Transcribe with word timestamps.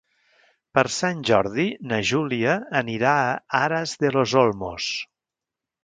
Per 0.77 0.83
Sant 0.95 1.19
Jordi 1.31 1.67
na 1.93 2.01
Júlia 2.13 2.57
anirà 2.83 3.15
a 3.21 3.39
Aras 3.63 3.97
de 4.07 4.15
los 4.19 4.39
Olmos. 4.47 4.93